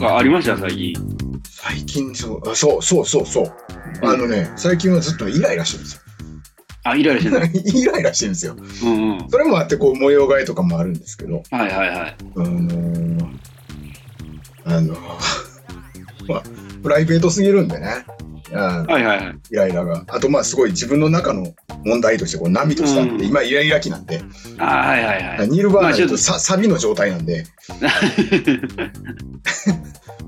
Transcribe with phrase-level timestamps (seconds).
[0.00, 0.94] なんかありました最近。
[1.44, 3.52] 最近そう、あそうそうそうそう。
[4.02, 6.02] あのね、最近はずっとイライラしてるんですよ。
[6.84, 7.50] あ、イライラしてない。
[7.82, 8.56] イライラしてるんですよ。
[8.82, 9.30] うんうん。
[9.30, 12.16] それもあって、こう、模様替えとかもあるんですけど、はいはいはい。
[12.36, 13.28] あのー、
[14.64, 14.98] あのー、
[16.32, 16.42] まあ、
[16.82, 18.04] プライベートすぎるんでね。
[18.50, 19.34] あはいはいはい。
[19.50, 20.04] イライラが。
[20.08, 21.52] あと、まあ、すごい自分の中の
[21.84, 24.22] 問題として、こう、波としてあって、うん今、イライラ期なんで、
[24.58, 25.48] あはいはいはい。
[25.48, 27.44] ニールバーナまあちょっとーとさサビの状態なんで、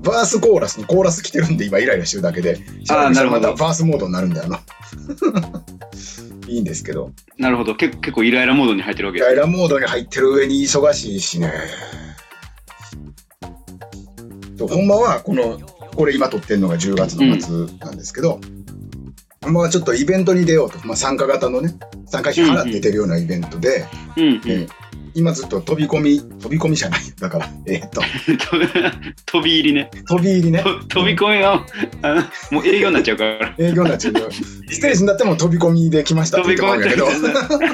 [0.03, 2.59] バースコーラスにコーラス来てるんで、今、イライラしてるだけで、
[2.89, 4.57] あーなるほどまたバースモードになるんで、あの、
[6.47, 7.75] いいんですけど、なるほど。
[7.75, 9.35] 結結構イライラモードに入ってるわけイです。
[9.35, 11.53] ライラモードに入ってる上に忙しいしね。
[14.57, 15.59] そうほんまは、この、
[15.95, 18.39] これ今撮ってるのが10月の末なんですけど、
[19.43, 21.75] ほんまはちょっとイベントに出ようと、まあ、参加型のね、
[22.05, 23.85] 参加費払って出るようなイベントで、
[24.17, 24.41] うんうん。
[24.45, 24.69] えー
[25.13, 27.01] 今ずっと飛び込み、飛び込みじゃない。
[27.19, 28.01] だから、えーっと、
[29.25, 29.89] 飛び入りね。
[30.07, 30.63] 飛び入りね。
[30.63, 31.65] と飛び込みは、
[32.01, 33.53] あのもう営業になっちゃうから。
[33.57, 37.67] 営業になっちゃうステージになっても飛び込みで来ました飛びもらうんだけど、込み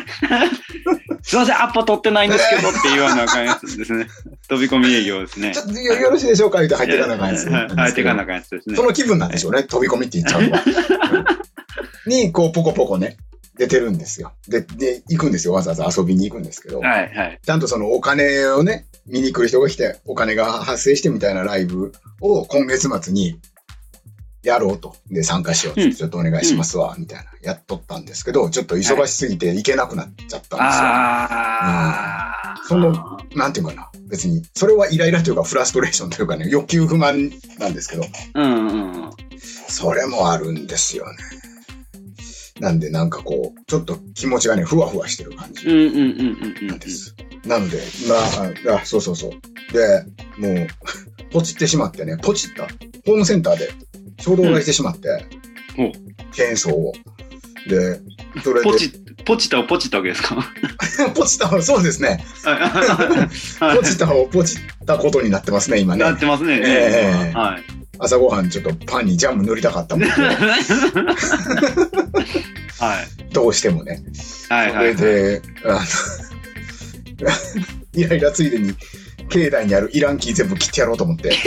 [1.22, 4.08] すいません、アップ取ってないんですけどって言わなあかんやつですね。
[4.48, 5.60] 飛び込み営業ですねち。
[5.60, 7.50] ょっとよよろしいでしょうか言って入っていかなあかんやつ。
[7.50, 8.84] はい入っていかなあかんやつですねそ。
[8.84, 9.64] の気分なんでしょうね。
[9.64, 10.64] 飛び込みって言っちゃうのは。
[12.08, 13.18] に、こう、ポコポコね、
[13.58, 14.34] 出てるんですよ。
[14.48, 15.54] で、で、行くんですよ。
[15.54, 17.40] わざわざ遊びに行くんですけど、はいはい。
[17.44, 21.92] ちゃんとそのお金をね、見に来る人が来て、お金が発生してみたいなライブ
[22.22, 23.40] を今月末に
[24.44, 24.96] やろうと。
[25.10, 30.60] で、参加しようって、うんちょっとお願いしますわ、みたいな、やっとったんですけど、ちょっと忙しすぎて行けなくなっちゃったんですよ。
[30.60, 32.62] ああ。
[32.68, 32.94] その、
[33.36, 33.90] なんていうかな。
[34.10, 39.12] 別に、それはイライラというかフラストレーションというかね、欲求不満なんですけど、うんうん。
[39.68, 41.18] それもあるんですよね。
[42.60, 47.16] なんで、なんかこう、ちょっと気持ちがね、ふわふわしてる感じなんです。
[47.45, 49.32] なので、まあ、あ、そうそうそう。
[49.73, 50.04] で、
[50.38, 50.67] もう、
[51.32, 52.64] ポチってしまってね、ポチった。
[53.06, 53.70] ホームセンターで
[54.20, 55.26] 衝動買いしてしまって、
[55.76, 55.92] ほう
[56.34, 56.94] チェーンソーを。
[57.67, 58.00] で、
[58.44, 58.90] それで、ポチ、
[59.26, 60.36] ポチタをポチったわけですか？
[61.16, 62.23] ポチった、そうですね。
[62.44, 66.04] はい ポチったをポチったことになってますね、今ね。
[66.04, 66.62] なってますね。
[66.64, 67.64] ええはい。
[68.00, 70.22] 朝ごはんちょっとパンにジャム塗りたかったもんで、は
[73.02, 73.08] い。
[73.34, 74.04] どうしてもね。
[74.50, 74.96] はいはい。
[74.96, 75.80] それで、あの、
[77.94, 78.74] イライラついでに、
[79.30, 81.34] 境内にあるイランキー全部切ってやろうと思って。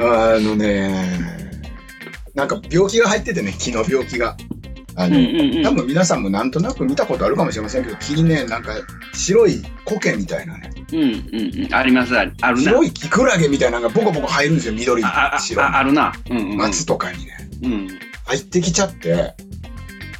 [0.00, 1.52] あのね、
[2.34, 4.36] なんか病気が入っててね、木の病気が。
[5.02, 5.62] あの、うんうんうん。
[5.62, 8.74] 多分皆さんもなんとなく見たことあるかもしれませんけど、木にね、なんか
[9.14, 11.74] 白い苔みたいなね、うんうんうん。
[11.74, 12.56] あります、あるな。
[12.56, 15.64] 白いキクラゲみたいなのがボコボコ入るんですよ、緑、ああ白い。
[15.64, 16.12] ああるな。
[16.30, 16.56] うんうん。
[16.56, 17.88] 松とかにね、うん。
[18.26, 19.34] 入ってきちゃって、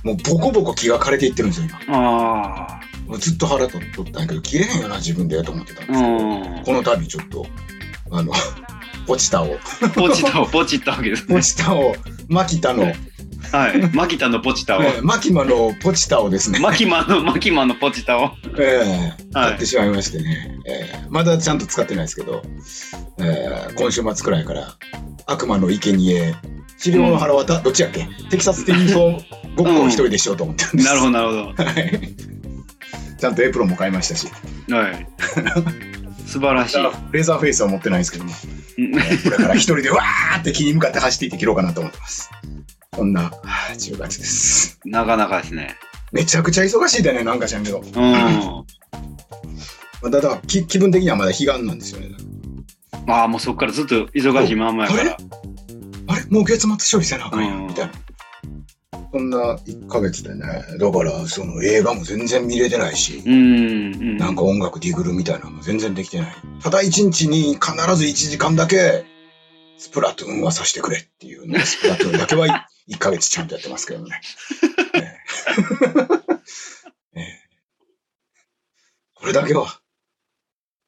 [0.04, 1.78] もうボコボコ木が枯れていってるんですよ、今。
[1.88, 5.96] あもうずっと腹取ったんやけど、切れへんよな、自分でと思ってたんであ。
[5.96, 6.64] すけど、うん。
[6.64, 7.46] この度ちょっと、
[8.10, 8.32] あの、
[9.06, 9.58] ポチタを、
[9.94, 11.42] ポチタをポチったわけですポね。
[11.42, 11.94] チタを、
[12.28, 12.92] マキタの、
[13.52, 13.90] はい。
[13.94, 14.82] マキタのポチタを。
[14.82, 18.30] えーマキマのポチタをですね、マキマの、マキマのポチタを。
[18.58, 22.42] えーはい買ってしまいましてね、えーまだちゃんと使ってないですけど、
[23.18, 24.74] えー今週末くらいから、
[25.26, 26.34] 悪魔の生贄
[26.78, 28.08] 治療の腹渡、どっちやっけ？
[28.30, 29.20] テキサステニソー
[29.56, 30.88] ごっこを一人でしようと思ってるんです。
[30.88, 31.40] なるほど、なるほど。
[31.64, 32.14] はい
[33.18, 34.26] ちゃんとエプロンも買いましたし、
[34.68, 35.06] はい。
[36.26, 36.76] 素晴らしい。
[37.12, 38.32] レーザーフェイスは持ってないんですけども、
[38.78, 42.30] うんえーこれから一人でわーって木に向かって走っていって切ろうかなと思ってます。
[42.94, 44.78] そんな、はあ10月です。
[44.84, 45.76] なかなかですね。
[46.12, 47.78] めちゃくちゃ忙しいでね、なんか知らんけど。
[47.80, 47.92] うん。
[47.92, 48.64] ま
[50.04, 52.08] あただ気、気分的にはまだ彼岸なんですよね。
[53.08, 55.16] ああ、もうそっからずっと忙しいまんまやから。
[56.08, 56.26] あれ？
[56.28, 57.92] もう月末処理せなあかんやうんん、みたいな。
[59.10, 60.42] そんな1ヶ月でね、
[60.78, 63.32] だから、その映画も全然見れてないし、うん。
[63.32, 64.16] うん。
[64.18, 66.34] なんか音楽ディグルみたいなのも全然できてない。
[66.62, 69.04] ただ1日に必ず1時間だけ、
[69.78, 74.20] スプラトゥーンはさせてくれっていうね、スプラトゥーンだけは1 ヶ月ちゃんとやってますけどね。
[74.94, 75.00] ええ
[77.14, 77.42] ええ
[79.14, 79.80] これだけは、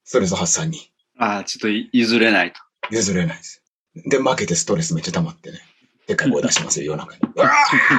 [0.04, 2.60] ストレス発散にああ、ちょっと譲れないと。
[2.90, 3.62] 譲れないです。
[3.94, 5.60] で、負けてストレスめっちゃ溜まってね。
[6.06, 7.20] でっかい声出してますよ、夜中に。
[7.34, 7.50] うわ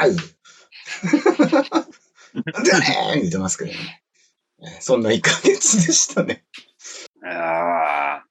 [0.02, 0.06] ー
[2.54, 4.04] なんでやねん言ってますけどね。
[4.62, 6.44] えーそんな1ヶ月でしたね。
[7.26, 8.24] あ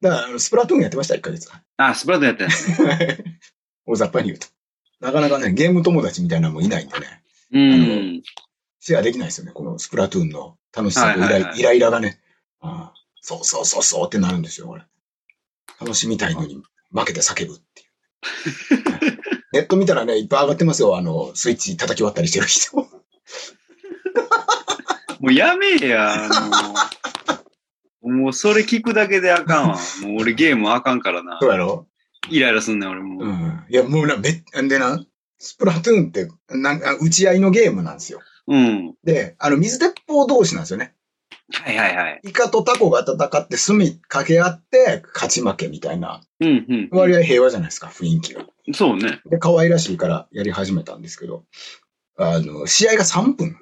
[0.00, 1.50] だからあの、スプラトゥーンやってました、1ヶ月。
[1.52, 1.62] あ。
[1.76, 3.24] あ、スプラトゥーンやってんの
[3.86, 4.48] 大雑把に言うと。
[5.00, 7.22] なかなかね、ゲーム友達みたいなのもいないんでね、
[7.52, 8.22] うん。
[8.80, 12.20] シェアできないですよね、このスプラトゥーンの楽しさとイライ,、はいはいはいイライラがね。
[12.60, 14.82] ああそうそうそうそうってなるんですよ、これ。
[15.80, 17.88] 楽しみたいのに負けて叫ぶっていう。
[19.52, 22.76] ネット見たらね、いっぱい上がってますよ、あの、スイッチ叩き割ったりしてる人。
[25.18, 26.76] もうやめえや、もう。
[28.06, 29.76] もうそれ聞くだけであかんわ。
[30.02, 31.50] もう俺ゲームあかんからなそう。
[31.50, 31.86] やろ？
[32.30, 33.26] イライラすんねん、俺もう。
[33.26, 33.64] うん。
[33.68, 35.04] いや、もうな、めっ、んでな、
[35.38, 38.20] スプラトゥーンって、なんか、打ち合いのゲームなんですよ。
[38.48, 38.94] うん。
[39.04, 40.94] で、あの、水鉄砲同士なんですよね。
[41.52, 42.20] はいはいはい。
[42.24, 48.44] イカとタコが戦って墨かけ合って勝ち負けみたいな、うん割合平和じゃないですか、雰囲気が。
[48.66, 48.74] うん。
[48.74, 49.20] そうね。
[49.30, 51.44] で、可愛らしいからやり始めたんですけど、
[52.18, 53.56] あの、試合が3分。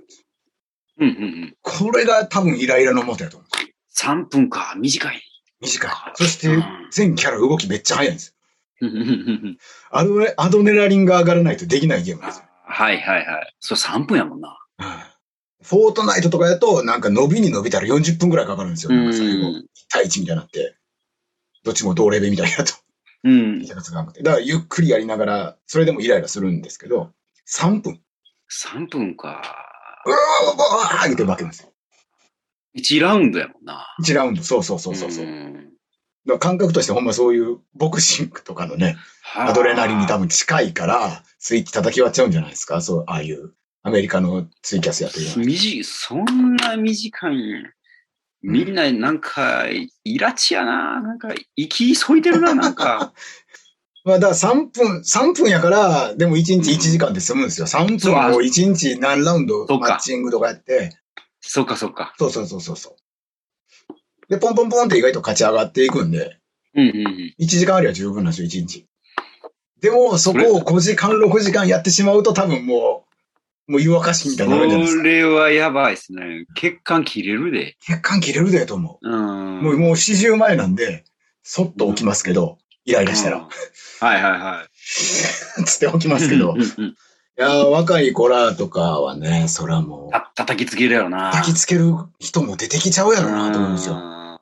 [0.98, 1.56] うんうんうん。
[1.60, 3.48] これが多分イライラのもとやと思う。
[3.96, 5.22] 3分か、短い。
[5.60, 5.90] 短い。
[6.14, 8.34] そしてうん、全キャラ動きめっちゃ速いんですよ。
[9.90, 12.44] アドレアドネラリンが上がらないとできないゲームなんですよ。
[12.66, 13.54] はいはいはい。
[13.60, 14.58] それ3分やもんな。
[14.78, 14.86] うん
[15.64, 18.92] フォートナイトとかやと、なんか伸びに伸びたら40分くらいかかるんですよ。
[18.92, 20.76] なんか最後、1対1みたいになって。
[21.64, 22.74] どっちも同レベルみたいなと。
[23.24, 23.66] うん見。
[23.66, 24.22] たことなくて。
[24.22, 27.12] だからゆっくりやりながら、それでもイライラするんですけど、
[27.48, 27.98] 3分。
[28.52, 29.40] 3分か。
[30.04, 31.72] うわーわー上げて負けますよ。
[32.76, 33.86] 1ラウンドやもんな。
[34.04, 36.38] 1ラウンド、そうそうそうそうそう。
[36.38, 38.96] 感覚としてほんまそういうボクシングとかのね、
[39.36, 42.80] アドレナリンに多分近いから、スイッチ叩き割っちゃうんじゃないですか？
[42.80, 45.44] そう、ああいうアメリカのツイキャスやってるような。
[45.44, 47.34] 短い、そんな短い
[48.42, 49.66] みんな、なんか、
[50.04, 51.00] イラチやな。
[51.00, 53.14] なんか、生き急いでるな、なんか。
[54.04, 57.66] まあだから3分、3分やから、でも1日1時間で済むんですよ。
[57.66, 60.90] 3そうあ分を1日何ラウンドマッチングとかやって、
[61.46, 62.14] そっかそっか。
[62.18, 62.96] そうそうそうそうそう。
[64.28, 66.38] で、ポンポンポンって意外と勝ち上がっていくんで、
[66.74, 67.34] うんうんうん。
[67.38, 68.86] 1時間ありゃ十分なんですよ、1日。
[69.80, 73.04] でも、そこを5時間、6時間やってしまうと多分も
[73.68, 75.02] う、もう湯沸かしみたいになるんじゃないですか。
[75.02, 76.46] それはやばいっすね。
[76.54, 77.76] 血管切れるで。
[77.80, 79.58] 血管切れるでと思うん。
[79.60, 79.62] う。
[79.62, 81.04] もう、もう40前なんで、
[81.42, 83.42] そっと起きますけど、イライラしたらうん。
[84.06, 84.68] はいはいはい。
[85.64, 86.62] つって起きますけどうん。
[86.62, 86.96] うんうん
[87.36, 91.32] いやー若い子らとかはね、そらもう、た叩きつけるやろな。
[91.32, 93.94] 焚きつける人も出てきちゃうやろうなと思うんですよ。
[93.94, 94.34] うん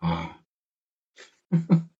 [0.00, 0.30] うん。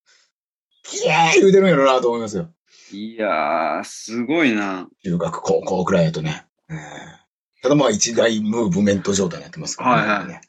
[0.85, 2.51] キャー言うてるんやろうなと思いますよ。
[2.93, 4.87] いやー、すごいな。
[5.03, 6.47] 中学、高校くらいやとね。
[6.69, 6.79] うん
[7.61, 10.09] ただまあ一大ムーブメント状態になってますからね。
[10.09, 10.41] はいはいね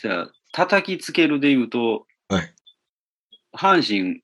[0.00, 2.54] じゃあ、叩きつけるで言うと、はい
[3.52, 4.22] 阪神、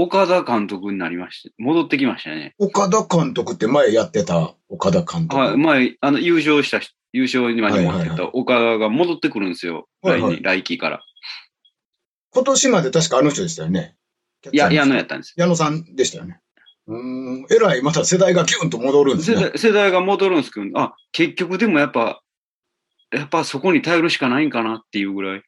[0.00, 2.54] 岡田監督になりまして、戻ってきましたね。
[2.58, 5.36] うん岡田監督って前やってた岡田監督。
[5.36, 9.88] はい、前、あの、優勝した人、優勝にまで持ってた岡田が戻ってくるんですよ。
[10.02, 11.02] はいはい来年、来季から。
[12.30, 13.96] 今年まで確かあの人でしたよね。
[14.52, 16.38] いや、矢野やったんです矢野さんでしたよね。
[16.86, 17.46] うーん。
[17.50, 19.36] えらい、また世代がギュンと戻るんですね。
[19.36, 22.20] 世代世代が戻るんですけど、あ、結局でもやっぱ、
[23.12, 25.42] やっぱそこに頼るしかないんかなっていうぐらい、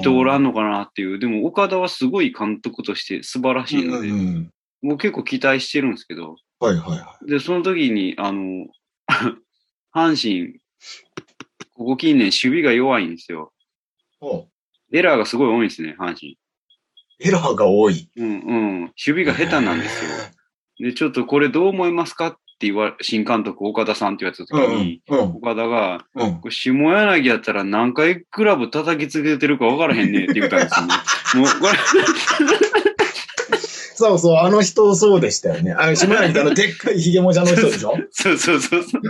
[0.00, 1.18] 人おらんのかなっていう。
[1.18, 4.50] でも岡田はすごい監督として素晴らしいので、うんうんうん
[4.84, 8.66] もう結構期待してるんですけど、はいはいはで、その時に、あの、
[9.96, 10.60] 阪神、
[11.72, 13.54] ここ近年守備が弱いんですよ。
[14.92, 16.38] エラーがすごい多いんですね、阪神。
[17.18, 18.10] エラーが多い。
[18.14, 18.80] うんうん。
[18.80, 20.10] 守備が下手なんですよ。
[20.90, 22.36] で、ちょっとこれどう思いますかっ
[22.66, 26.50] て言わ新監督岡田さんって言われた時うんに、うんうん岡田が、うん。
[26.50, 30.94] 下柳やったら何回クラブ叩きつけてるか分からへんねって言ったんですよね。
[31.34, 31.78] もうこれ、
[33.96, 35.72] そうそう、あの人そうでしたよね。
[35.72, 37.96] あの、下柳ってあの、でっかいヒゲもじゃの人でしょ？
[38.10, 39.02] そうそうそうそう。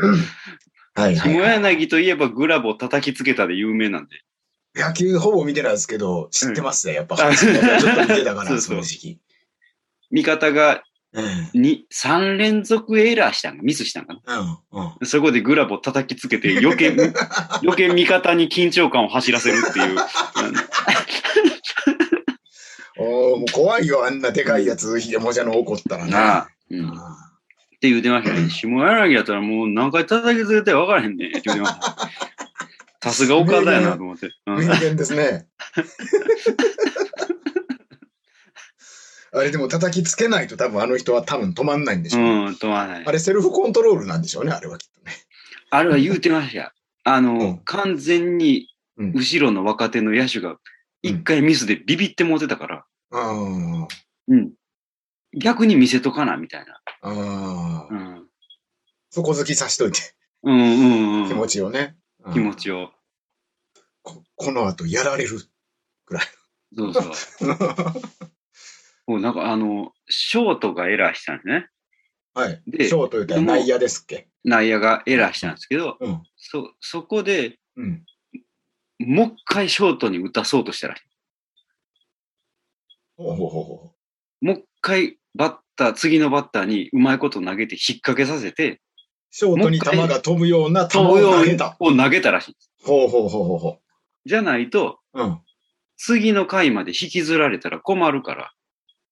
[0.94, 1.62] はい下はい、はい。
[1.62, 4.20] 柳といえばグラブを叩きつけたで有名なんで。
[4.76, 6.94] 野球ほぼ見てないですけど、知ってますね。
[6.94, 9.18] やっぱ、あちょっと見てたから、 その時期。
[10.10, 10.82] 味方がうん。
[11.54, 14.60] に3連続エラーしたんか、ミスしたんかな？
[14.72, 14.86] うん。
[15.00, 15.06] うん。
[15.06, 16.94] そこでグラブを叩きつけて余計、
[17.62, 19.96] 余計味方に緊張感を走らせるっていう。
[22.96, 26.10] おーもう怖いよ、あんなでかいやつ、ヒゲもじゃの怒ったらね。
[26.10, 26.48] なあ。
[26.70, 26.88] うん。
[26.88, 27.28] っあ
[27.80, 28.48] て言うてましたね。
[28.50, 31.96] 下柳やったらもう何回叩きつけて分からへんねって言うてました。
[33.02, 34.30] さすが岡田やなと思って。
[34.46, 35.46] うんー名言ですね。
[39.34, 43.12] あれでも叩きつけないと多分あの人は多分止まんないんでしょうね、うん、止まらないあ。
[43.12, 45.12] れセルフコントロールなんでしょうね、あれはきっとね。
[45.70, 46.70] あれは言うてましたよ。
[47.02, 50.56] あの、うん完全にうん後ろの若手の野手が
[51.02, 53.86] 一回ミスでビビって持てたから、あ
[54.28, 54.52] うん。
[55.36, 56.80] 逆に見せとかな、みたいな。
[57.02, 58.26] あ、ああ、うん。
[59.10, 60.00] そこ好きさしといて、
[60.44, 61.28] うんうんうん。
[61.28, 61.96] 気持ちをね。
[62.24, 62.90] うん気持ちを。
[64.02, 65.40] ここの後やられる。
[66.76, 67.12] そうそう。
[69.06, 71.68] もうなんかあの、ショートがエラーしたんですね。
[72.34, 72.62] はい。
[72.66, 74.28] でショート言ったら内野ですっけ？
[74.44, 76.22] 内野がエラーしたんですけど、うん。
[76.36, 78.04] そ、そこでうん。
[78.98, 81.02] もう一回ショートに打たそうとしたらしい。
[83.16, 83.94] ほうほうほうほ
[84.40, 88.80] もう一回バッター、次のバッターにうまいこと投げて引っ掛けさせて、う。
[89.30, 91.76] ショートに球が飛ぶような球を投げた。
[91.78, 92.70] を投げたらしいんです。
[92.84, 93.80] ほうほうほうほうほ
[94.26, 95.40] じゃないと、うん。
[95.96, 98.52] 次の回まで引きずられたら困るから。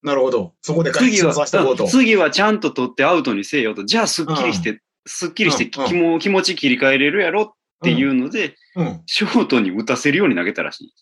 [0.02, 0.54] なるほど。
[0.62, 1.90] そこで回次は、収させこうとうん。
[1.90, 3.84] 次はちゃんと取ってアウトにせよと。
[3.84, 8.86] じゃあ、すっきりして、すっきりしてうん気も気持ち切り替えれるやろっていうので、うん。
[8.86, 10.94] へショートに打たせるように投げたらしい。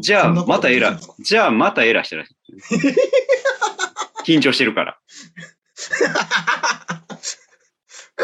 [0.00, 2.34] じゃあ、またエラー、じゃあ、またエラーしたらしい。
[4.24, 4.98] 緊張してるから。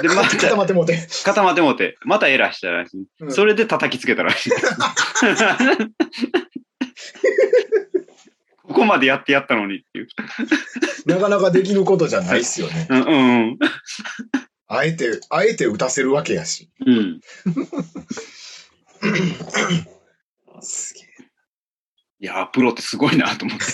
[0.03, 1.09] でまた固まってもうて。
[1.25, 3.07] 固まってもうて、またエラーしたらしい。
[3.21, 4.51] うんそれで叩きつけたらしい。
[8.67, 10.09] ここまでやってやったのにっていう。
[11.07, 12.87] なかなかできることじゃないっすよね。
[12.91, 13.59] うんうん
[14.69, 16.71] あえて、あえて打たせるわけやし。
[16.85, 16.97] うん。
[16.97, 17.21] うん。
[20.61, 21.05] すげえ。
[22.19, 23.65] いやー、プロってすごいなと思って。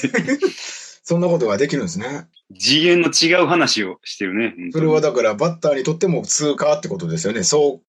[1.03, 2.29] そんなことができるんですね。
[2.59, 4.55] 次元の違う話をしてるね。
[4.73, 7.43] それはだからバッターにとっても通過ってことですよね。
[7.43, 7.87] そう。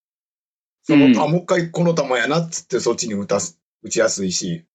[0.83, 4.65] その、うんあ、もう一回この球やなっつってそっちに打たす、打ちやすいし、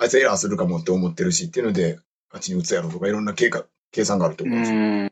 [0.00, 1.98] あいつエラーするかもって思ってるしっていうので、
[2.30, 4.78] あっちに打つやろうとかいろんな計画、計算があるとうですよ。
[4.78, 5.10] ん。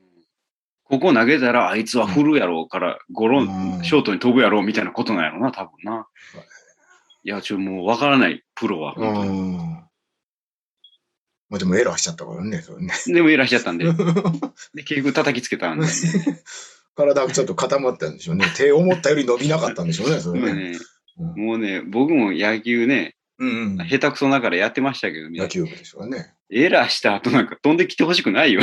[0.85, 6.09] ここ投げたらあいつは振るやろうから、ゴロうんン、ショートに飛ぶやろうみたいなことなんやろな、多分な。
[7.23, 8.95] いや、ちょ、もうわからない、プロは。
[8.97, 9.57] うん。
[11.50, 12.95] まあでもエラーしちゃったからね、それね。
[13.07, 13.85] でもエラーしちゃったんで。
[14.73, 15.87] で、結局叩きつけたんで。
[16.97, 18.47] 体がちょっと固まったんでしょうね。
[18.57, 20.54] 手思ったより伸びなかったんでしょうね、それね。
[20.54, 20.78] ね、
[21.18, 23.88] うんもうね、僕も野球ね、うんうん。
[23.88, 26.35] 下手くそながらやってましたけどね、野球部でしょうね。
[26.50, 28.62] エラーした後なんか飛んできてほしくないよ。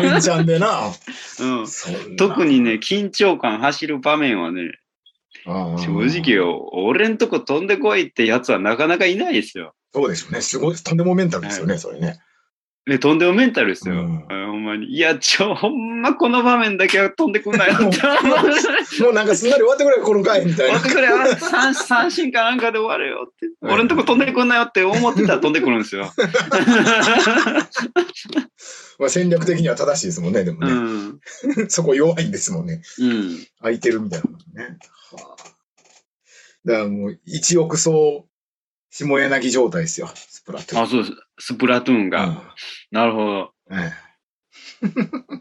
[0.00, 0.92] 連チャンでな。
[1.40, 1.66] うん。
[1.66, 4.72] そんな特にね、、緊張感走る場面はね、
[5.44, 6.34] 正正直。
[6.34, 9.74] よ、俺んとこ飛んでこいってやつはなかなかいないですよ。
[9.92, 10.40] そうでしょうね。
[10.40, 12.20] すごい、とんでもメンタルですよね、それね。
[12.86, 13.94] で、飛んでもメンタルですよ。
[13.94, 14.86] うんあほんまに。
[14.86, 19.02] いや、ちょ、ほんまこの場面だけは飛んでくんなよ って。
[19.02, 20.88] もうなんかすんなり終わってくれよ、この回みたいな待っ。
[20.88, 23.46] てくれ、あ三三振かなんかで終われよって。
[23.60, 26.10] はい俺んとこ飛んでくんなよって思ってたら飛んでくるんですよ。
[28.98, 30.72] まあ戦略的には正しいですもんね、でもうね。
[30.74, 31.20] ん。
[31.68, 32.82] そこ弱いんですもんね。
[32.98, 33.46] うん。
[33.60, 34.78] 空いてるみたいなもんね。
[35.12, 35.44] はあ、
[36.64, 38.26] だからもう、一億総、
[38.90, 40.82] 下柳状態ですよ、スプラトゥーン。
[40.82, 41.12] あ、そうです。
[41.40, 42.54] スプラトゥーンが。
[42.90, 43.52] なるほど。
[43.70, 43.92] うんえ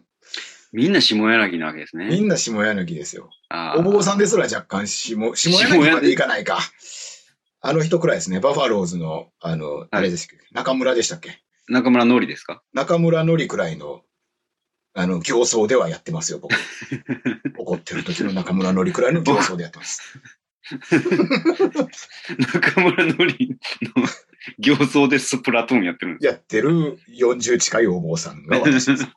[0.72, 2.20] みんな下柳なわけですえみね。
[2.20, 3.32] んな下柳ですよ。
[3.78, 6.60] お坊さんですら若干下、下柳までいかないか。
[7.62, 8.40] あの人くらいですね。
[8.40, 11.42] バファローズの、あの、あれですっけ、中村でしたっけ？
[11.68, 12.62] 中村のりですか？
[12.74, 14.04] 中村のりくらいの、
[14.94, 16.54] あの、競争ではやってますよ、僕。
[17.58, 20.20] 怒ってる時の中村のりくらいの競争でやってます。
[22.54, 24.04] 中村のりの
[24.62, 26.26] 形相でスプラトゥーンやってるんです。
[26.26, 29.08] やってる40近いお坊さんが私です。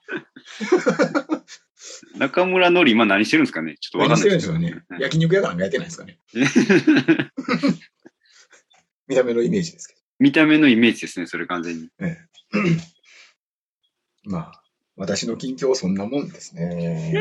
[2.16, 3.76] 中村のり今何してるんですかね？
[3.80, 4.82] ちょっとわかんないるんですよね。
[4.98, 6.18] 焼肉屋かなんかやってないですかね。
[9.08, 11.88] 見た目のイメージですけ見た目のイメージですね、それ完全に。
[11.98, 12.06] ど。
[12.06, 12.16] え
[12.54, 12.58] え
[14.24, 14.62] まあ、
[14.96, 17.12] 私の近況はそんなもんですね。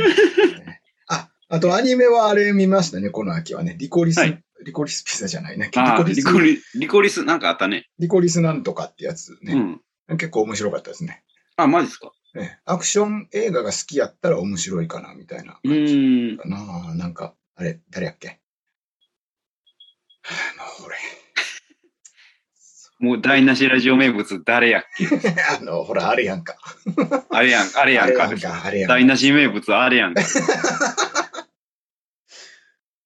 [1.51, 3.75] あ、あとアニメはあれ見ましたね、この秋はね。
[3.77, 5.71] リコリス、はいリコリスピザじゃないね。
[5.73, 7.87] リコリスリコリ、リコリスなんかあったね。
[7.97, 9.81] リコリスなんとかってやつね。
[10.07, 10.17] うん。
[10.17, 11.23] 結構面白かったですね。
[11.57, 12.11] あ、マジですか？
[12.37, 16.37] ええアクション映画が好きやったら面白いかな、みたいなうーん。
[16.37, 16.93] かな。
[16.93, 18.39] なんか、あれ、誰やっけ？
[20.25, 20.29] あ
[20.79, 20.95] の、俺。
[23.01, 25.07] もう台無しラジオ名物誰やっけ？
[25.59, 26.55] あの、ほら、あれやんか。
[27.31, 28.25] あれやん、あれやんか。
[28.25, 28.93] あれやんか、あれやんか。
[28.93, 30.21] 台無し名物あれやんか。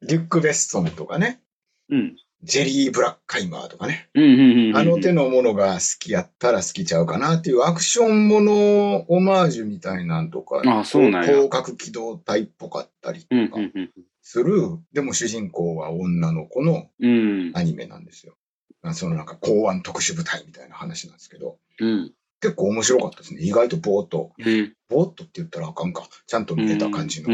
[0.08, 1.42] リュック・ベッソンとかね。
[1.90, 2.16] うん。
[2.44, 4.10] ジェリー・ブラッカイマーとかね。
[4.14, 4.78] うん、うん、うんうん。
[4.78, 13.90] あの手のものが好きやったら好きちゃうかなっていうアクションものオマージュみたいなんとか、あそうなんや広角機動隊っぽかったりとうん、かうん、うん。
[14.22, 17.52] する、でも主人公は女の子のうん。
[17.56, 18.36] アニメなんですよ。
[18.84, 22.14] まあそのなんか公安特殊部隊みたいな話なんですけど、うん。
[22.42, 23.42] 結構面白かったですね。
[23.42, 24.74] 意外とぼーっと、うん。
[24.90, 26.08] ぼーっとって言ったらあかんか。
[26.28, 27.30] ちゃんと見れた感じの。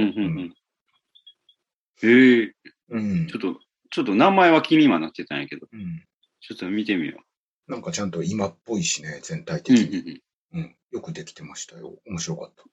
[2.04, 2.54] へえ、
[2.90, 6.04] うんちょっと、ちょっと名前は気にはなってたんやけど、うん
[6.42, 7.20] ちょっと見てみよ
[7.68, 9.60] なんかちゃんと今っぽいしね、全体う。
[9.60, 10.12] うん、的うん、うに。
[10.12, 10.22] ん。
[10.54, 10.76] うん。
[10.92, 12.00] よくできてましたよ。
[12.08, 12.64] 面白かった。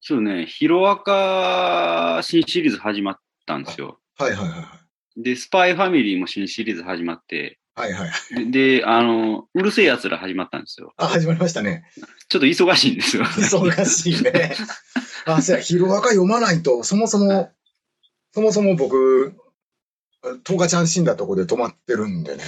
[0.00, 3.98] ちょっとね、ヒロアカ新シリーズ始まったんですよ。
[4.16, 4.80] はいはいはいは
[5.16, 5.22] い。
[5.22, 10.94] で、スパイファミリーも新シリーズ始まって、はいはいであの、うるせえ奴ら始まったんですよ。
[10.96, 11.84] あ、始まりましたね。
[12.28, 13.24] ちょっと忙しいんですよ。
[13.24, 14.54] 忙しいね。
[15.26, 17.52] あ、そうや、 ヒロアカ読まないと、そもそも、
[18.36, 19.32] そもそも僕、
[20.44, 22.44] トーカちゃん死んだとこで止まってるんでね。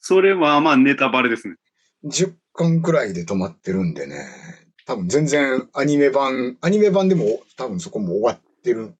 [0.00, 1.56] それはまあネタバレですね。
[2.06, 4.24] 10巻くらいで止まってるんでね。
[4.86, 8.94] 多分全然アニメ版、アニメ版でも多分そこも終わってる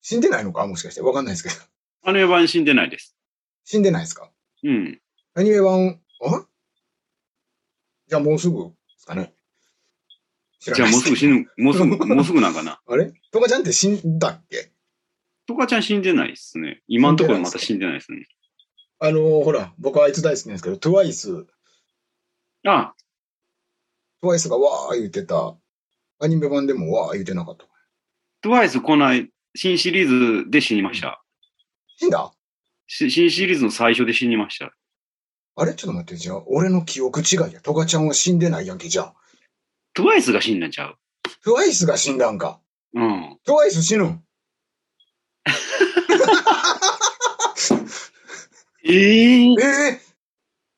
[0.00, 0.66] 死んでないのか？
[0.66, 1.02] もしかして。
[1.02, 1.56] わかんないですけど。
[2.04, 3.14] アニメ版死んでないです。
[3.64, 4.30] 死んでないですか？
[4.64, 4.98] うん。
[5.34, 6.46] アニメ版、あ
[8.08, 9.34] じゃあもうすぐですかね。
[10.64, 12.80] じゃあもうすぐ死ぬ、もうすぐ、もうすぐなんかな？
[12.86, 13.12] あれ？
[13.32, 14.70] トカちゃんって死んだっけ？
[15.48, 16.82] トカちゃん死んでないっすね。
[16.86, 18.28] 今のところまた死んでないですね。
[19.00, 21.46] あのーほら、僕はあいつ大好きなんですけど、トゥワイス、
[22.64, 22.94] あ、
[24.20, 25.56] トゥワイスがわー言ってた、
[26.20, 27.64] アニメ版でもわー言ってなかった。
[28.42, 31.24] トゥワイスこない、新シリーズで死にました。
[31.96, 32.30] 死んだ？
[32.86, 34.72] し新シリーズの最初で死にました。
[35.56, 35.74] あれ？
[35.74, 37.60] ちょっと待って、じゃあ、俺の記憶違いや。
[37.60, 39.14] トカちゃんは死んでないやんけ、じゃあ。
[39.94, 40.96] トゥワイスが死んだんちゃう？
[41.44, 42.60] トゥワイスが死んだんか。
[42.94, 43.38] うん。
[43.44, 44.24] トゥワイス死ぬん？
[48.84, 50.00] ええええ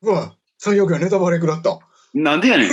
[0.01, 1.79] うわ、最悪や、ネタバレ食らった。
[2.13, 2.69] なんでやねん。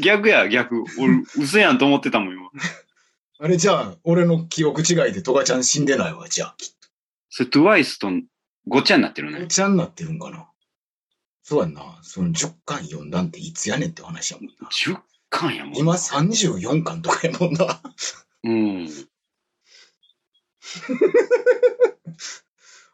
[0.00, 0.82] 逆や、逆。
[0.98, 2.50] 俺、嘘やんと思ってたもん、今。
[3.38, 6.54] あれじゃあ、俺の記憶違いでトカちゃん死んでないわ、じゃあ。
[6.58, 6.74] きっ
[7.30, 8.10] それ、トゥワイスと
[8.66, 9.46] ごっちゃになってるね。
[9.46, 10.48] ちゃんになってるんかな。
[11.48, 11.98] そうやんな。
[12.02, 14.68] その10巻読んだんっていつやねんって話やもんな。
[14.68, 14.98] 10
[15.30, 15.76] 巻やもん。
[15.78, 17.80] 今34巻とかやもんな。
[18.44, 18.86] うん。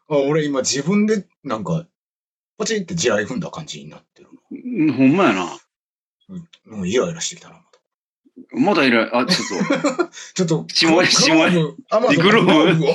[0.07, 1.85] あ俺今自分でなんか、
[2.57, 5.59] ポチって地雷踏んだ感じになってるうんほんまやな。
[6.65, 6.83] の。
[6.83, 7.61] うイライラしてきたな。
[8.51, 12.85] まだいる、あ、ちょっ ちょっと、下へ下へグローブ、アマゾングローブ。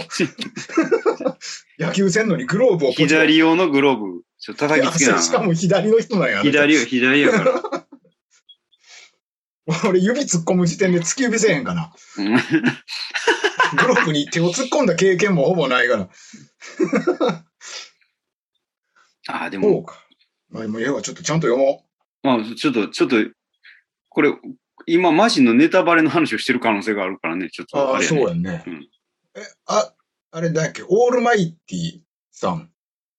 [1.85, 6.43] 野球せんのにグローブをと、左用のグローブ、ちょっと叩きつけなしかも左の人なんや。
[6.43, 7.63] 左、左やから。
[9.89, 11.93] 俺指突っ込む時点で突き指せえへんかな。
[12.17, 12.37] うん
[13.77, 16.09] グローブに手を突っ込んだ経験もほぼないから。
[19.29, 20.05] あ、でも、そうか。
[20.49, 21.87] まあ、もうええわ、ちょっとちゃんと読も
[22.23, 23.17] まあ、ちょっと、ちょっと、
[24.09, 24.33] これ、
[24.87, 27.79] 今、マジのネタバレの話をしてる可能性があるからね、ちょっう。
[27.79, 28.19] ああ、とあれやね。
[28.19, 28.65] そうやんね。
[28.67, 28.89] うん
[29.37, 29.95] え、あ、
[30.33, 32.01] あれだっけ、オールマイティ
[32.33, 32.70] さん。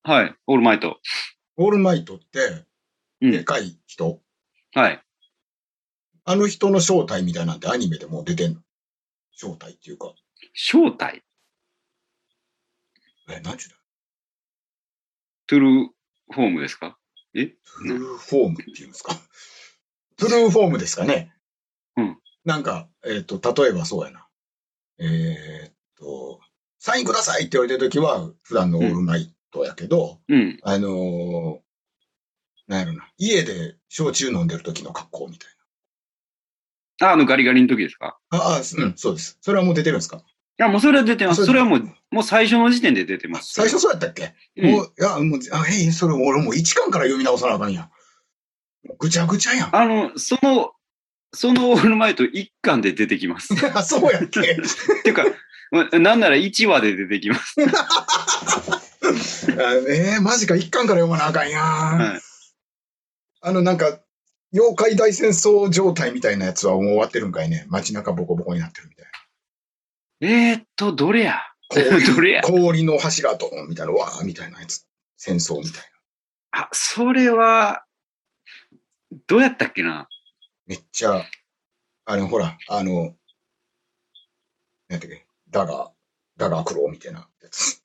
[0.04, 1.00] はい、オールマイト。
[1.58, 2.66] オールマイトって、
[3.22, 4.20] うんでかい人。
[4.74, 5.04] はい。
[6.26, 8.62] あの人の正体みたいなんてアニメでもう出てんの？
[9.36, 10.14] 正体っていうか。
[10.56, 11.24] 正体？
[13.30, 13.76] え、なんちゅうの
[15.46, 15.88] トゥルー
[16.34, 16.98] フォームですか？
[17.36, 17.46] え？
[17.48, 19.14] トゥルーフォームっていうんですか？
[20.18, 21.32] トゥルーフォームですかね。
[21.96, 22.18] うん。
[22.44, 24.28] なんか、えっ、と、例えばそうやな。
[24.98, 26.40] えっ、と、
[26.80, 30.60] サインくださいって言われた時は、普段のオールマイトやけど、うん。
[30.64, 31.60] あのー
[32.68, 33.08] なんやろな。
[33.18, 35.52] 家で焼酎飲んでる時の格好みたい
[37.02, 38.18] あ、あのガリガリの時ですか？
[38.32, 38.38] な。
[38.40, 39.38] ああ、うん、そうです。
[39.42, 40.18] それはもう出てるんですか？
[40.18, 40.22] い
[40.58, 41.46] や、もうそれは出てます。
[41.46, 43.54] それはもう、もう最初の時点で出てます。
[43.54, 47.92] 最初そうやったっけ、うんもう、いや、もう、あ、えい、それ俺もう一巻から読み直さなあかんやん。
[49.00, 49.76] ぐちゃぐちゃやん。
[49.76, 50.72] あの、その、
[51.34, 53.56] そのオールマイト一巻で出てきます。
[53.84, 54.42] そうやっけ？
[55.04, 55.26] ていうか、
[55.72, 57.56] まなんなら1話で出てきます。
[59.60, 61.64] あえー、マジか、一巻から読まなあかんやん。
[61.98, 62.22] はい。
[63.42, 64.00] あの、なんか、
[64.54, 67.66] 妖怪大戦争状態みたいなやつはもう終わってるんかいね。
[67.70, 69.08] 街中ボコボコになってるみたい
[70.22, 71.40] えーっと、どれや？
[71.74, 72.42] どれや？
[72.44, 74.86] 氷の柱と、みたいな、わーみたいなやつ。
[75.18, 75.92] 戦争みたい
[76.52, 76.62] な。
[76.64, 77.86] あ、それは、
[79.28, 80.08] どうやったっけな？
[80.66, 81.26] めっちゃ、
[82.06, 83.16] あれ、ほら、あの、
[84.90, 85.92] なんやっけ、ダガ、
[86.38, 87.81] ダガクロみたいなやつ。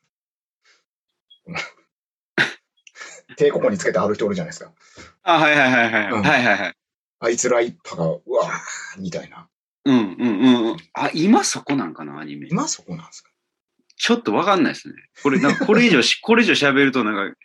[3.36, 4.70] 手ここにつけてある人おるじゃないですか。
[5.22, 6.10] あ、はいはいはいはい。
[6.12, 6.74] うんはいはいはい。
[7.18, 9.48] あいつら一派が、うわーみたいな。
[9.84, 10.76] うんうんうんうん。
[10.92, 12.48] あ、今そこなんかな、アニメ。
[12.50, 13.30] 今そこなんですか？
[13.98, 14.94] ちょっとわかんないですね。
[15.22, 17.36] これ、なんかこれ以上し、 これ以上喋るとなんか、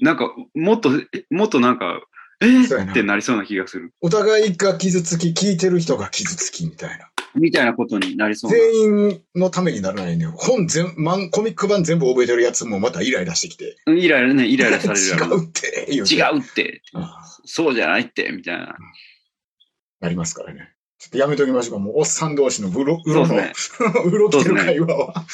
[0.00, 2.00] なんか、もっと、えもっとなんか、
[2.40, 3.92] えーってなりそうな気がする。
[4.00, 7.10] お互いが傷つき、聞いてる人が傷つきみたいな。
[7.38, 8.56] みたいなことになりそうな。
[8.56, 10.26] 全員のためにならないね。
[10.26, 13.76] 本全、マン、コミック版全部覚えてるやつもまたイライラしてきて。
[13.86, 15.06] うんイライラね、イライラされる。
[15.06, 16.82] 違うって、違うって。
[17.44, 18.76] そうじゃないって、みたいな。
[20.00, 20.72] なりますからね。
[20.98, 21.78] ちょっとやめときましょうか。
[21.78, 23.52] もう、おっさん同士のうろ、うろの、そうね。
[24.04, 25.24] うろ きてる会話は。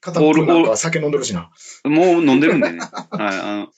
[0.00, 1.50] 片っぽなんか酒飲んでるしな。
[1.84, 2.78] もう飲んでるんでね。
[2.78, 2.90] はい。
[3.10, 3.72] あの、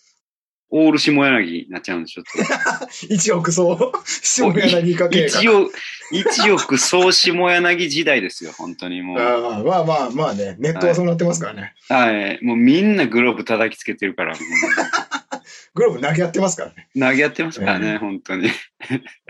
[0.74, 2.22] オール下柳になっちゃうんで、ちょ。
[3.10, 5.70] 一億総、下柳かけ一億、
[6.10, 9.18] 一億総下柳時代ですよ、本当にもう。
[9.20, 11.74] ああまあまあまあね、ネットはそうなってますからね。
[11.90, 12.42] はい。
[12.42, 14.38] もうみんなグローブ叩きつけてるから、も
[15.74, 16.88] グローブ投げ合ってますからね。
[16.96, 18.50] う投げ合ってますからえね、本当に。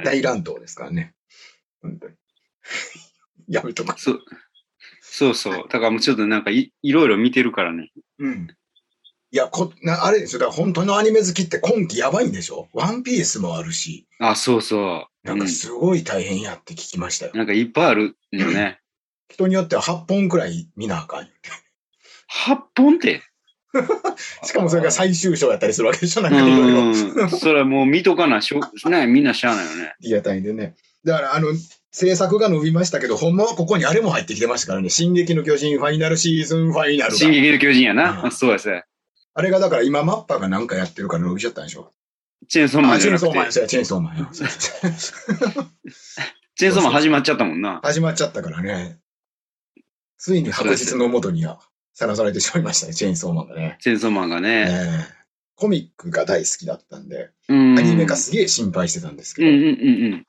[0.04, 1.12] 大乱闘ですからね。
[1.82, 2.14] 本当に。
[3.48, 4.00] やめとく。
[4.00, 4.20] そう。
[5.00, 5.54] そうそう。
[5.68, 7.90] だからもうちょっとなんかいいろいろ見てるからね。
[8.20, 8.48] うん。
[9.32, 10.40] いや、こ、な、あれですよ。
[10.40, 15.26] だから本当のアニメ好きって今季やばいんでしょワンピースもあるし、あ、そうそう。
[15.26, 17.32] なんかすごい大変やって聞きましたよ。
[17.34, 18.80] なんかいっぱいあるよね。
[19.30, 21.24] 人によっては8本くらい見なあかん。
[21.24, 21.28] 8
[22.76, 23.22] 本って？
[24.44, 26.80] しかもそれが最終章やったりするわけでしょなんかいろいろ。
[26.84, 27.30] うん。
[27.30, 29.84] それはもう見とかなしょ、ね、みんなしゃあないよね。
[29.86, 30.74] ありがたいんでね。
[31.04, 31.48] だから、あの、
[31.90, 34.90] 制作が伸びましたけど、ほんまはここにあれも入ってきてましたからね。
[34.90, 37.18] 進撃の巨人ファイナルシーズンファイナルが。
[37.18, 38.30] 進撃の巨人やうんな。
[38.30, 38.84] そうですね。
[39.34, 41.92] あれがだから今マッパがなんかやってるから伸びちゃったんでしょ？
[42.48, 44.28] チェーンソーマあ、ンチェーンソーマン、やチェーンソーマンや。
[44.32, 47.80] チェーンソーマン始まっちゃったもんな。
[47.82, 48.98] 始まっちゃったからね。
[50.18, 51.60] ついに白日の元には
[51.94, 53.78] さらされてしまいましたね、チェーンソーマンがね。
[53.80, 54.66] チェーンソーマンがね。
[54.68, 54.72] え
[55.18, 55.22] え
[55.54, 57.78] コミックが大好きだったんで、うん。
[57.78, 59.66] アニメ化すげえ心配してたんですけど、うんうんう
[60.16, 60.26] ん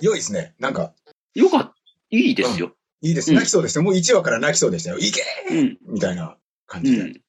[0.00, 0.54] 良いですね。
[0.58, 0.94] なんか、
[1.34, 1.42] うん。
[1.42, 1.74] よかった。
[2.10, 2.72] いいですよ。
[3.02, 3.30] いいです。
[3.30, 3.84] うん泣きそうですね。
[3.84, 4.98] もう1話から泣きそうでしたよ。
[4.98, 5.76] いけうん。
[5.88, 7.20] みたいな感うじで。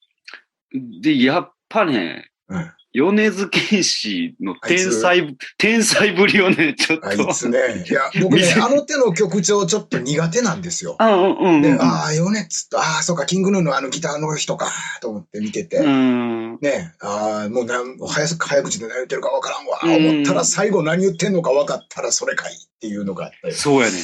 [0.78, 1.02] ん。
[1.02, 2.72] で、やっぱね、うん。
[2.94, 7.08] 米津玄師の天才、天才ぶりをね、ちょっと。
[7.08, 7.86] あいつね。
[7.90, 10.98] いや、 僕ね、あの手の曲調ちょっと苦手なんですよ。
[11.00, 11.62] あ、うんうんうん。
[11.62, 15.78] で、ああ、ヨネッツと、ああ、そうか、 King Gnu のあのギターの人か、と思って見てて。
[15.78, 16.60] うん。
[16.60, 19.80] ねああ、もうなん早す早口で何言ってるかわからんわ。
[19.84, 23.54] うん思ったら最後何言ってんのか分かったらそれかいっていうのがあったよ。
[23.54, 23.98] そうやね。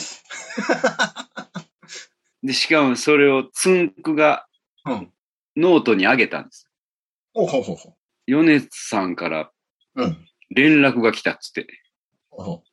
[2.43, 4.45] で、しかもそれをつんくが
[4.85, 5.11] うん。
[5.57, 6.69] ノートに上げたんです。
[7.33, 7.95] ほうほうほうほ
[8.27, 9.51] 米津さんから
[9.95, 10.03] う。
[10.03, 10.17] うん。
[10.49, 11.67] 連絡が来たっつって、
[12.29, 12.63] ほ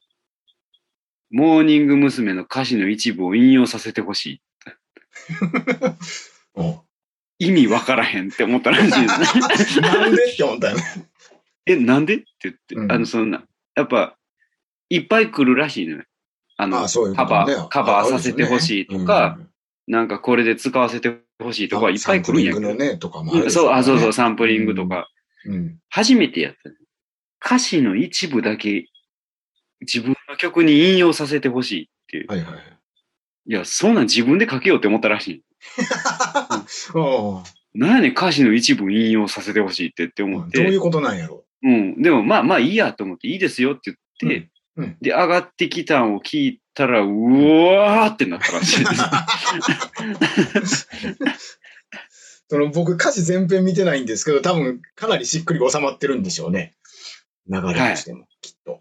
[1.30, 2.34] モーニング娘。
[2.34, 4.42] の歌詞の一部を引用させてほしい。
[7.38, 8.92] 意味わからへんって思ったらしいで
[9.64, 9.88] すね。
[9.90, 10.82] なんでって思ったよね。
[11.66, 13.44] え、なんでって言って、うんあの、そんな、
[13.74, 14.16] やっぱ、
[14.90, 16.04] いっぱい来るらしいのよ。
[16.56, 19.38] あの、ああ、そういうこカバー、カバーさせてほしいとか、、
[19.86, 22.66] なんかこれで使わせてほしいとかいっぱい来るんやけど。
[22.68, 24.22] サンプリングのね、とかもあるうんそう、あ、そうそう、さ。
[24.24, 25.08] サンプリングとか。
[25.46, 25.78] うん。
[25.90, 26.70] 初めてやった。
[27.46, 28.86] 歌詞の一部だけ
[29.80, 32.26] 自分の曲に引用させてほしいっていう。
[32.28, 32.54] はいはい。
[33.46, 35.44] いや、そんなん自分で書けようって思ったらしい。
[36.94, 37.42] おう
[37.74, 40.62] なんやねん歌詞の一部引用させてほしいってって思って。
[40.62, 42.00] どういうことなんやろうん。
[42.00, 48.90] でもまあまあいいやと思って、いいですよって言って、うんうんで、上がってきたんを聞いたら、うわーってなったらしいで
[50.66, 50.88] す。
[52.48, 56.74] その僕歌詞全編見てないんですけど、多分かなりしっくり収まってるんでしょうね。
[57.48, 58.80] 流れとしても、きっと。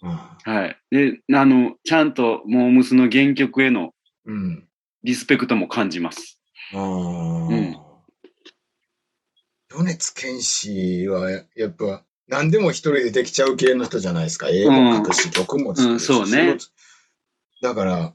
[0.00, 0.78] はい。
[0.90, 3.94] で、あの、ちゃんとモームスの原曲への
[4.26, 4.34] うん。
[4.34, 4.68] うん。
[5.02, 6.40] リスペクトも感じます。
[6.72, 6.80] ああ。
[6.80, 7.76] うん
[9.76, 14.48] 米津玄師はややっぱ何でも一人でできちゃう系の人じゃないですか。
[14.48, 16.83] 英語も書くし、曲も作るし、うんそうね仕事
[17.64, 18.14] だから、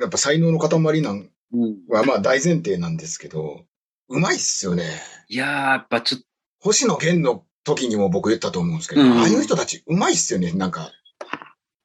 [0.00, 1.76] やっぱ才能の塊なんうん。
[1.88, 3.64] はまあ大前提なんですけど、
[4.08, 5.00] うまいっすよね。
[5.28, 6.26] いやー、やっぱちょっと、
[6.58, 10.50] 星野源の時にも僕言ったと思うんですけど、うんああいう人たちうまいっすよね。
[10.52, 10.90] なんか、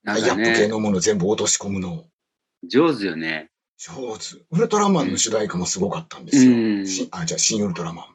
[0.02, 2.06] なんかタイアップ系ね、のもの全部落とし込むの。
[2.68, 3.52] 上手よね。
[3.78, 4.44] 上手。
[4.50, 6.52] ウルトラマンの主題歌もすごかったんですよ。
[6.52, 8.08] うんしあ、じゃあ新ウルトラマ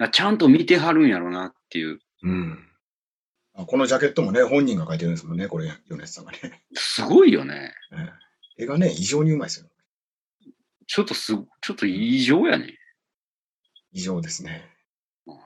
[0.00, 2.00] ンちゃんと見てはるんやろなっていう。
[2.24, 2.58] うん。
[3.54, 6.62] あこのジャケットもね、本人が書いてるんですもんね、これ、米津さんがね。
[6.74, 7.72] すごいよね。
[7.92, 7.96] え
[8.58, 9.66] え絵がね、異常にうまいですよ。
[10.86, 12.78] ちょっとす、ちょっと異常やね。
[13.92, 14.70] 異常ですね。
[15.26, 15.36] うん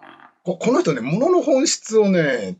[0.44, 2.56] ここの人ね、物の本質をね、